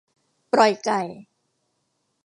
[0.53, 1.01] ปล่อยไก่